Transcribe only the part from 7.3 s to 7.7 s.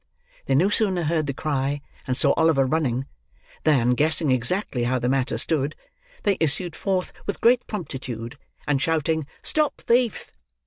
great